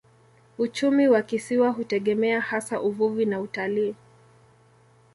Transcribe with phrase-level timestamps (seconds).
[0.57, 3.95] Uchumi wa kisiwa hutegemea hasa uvuvi na utalii.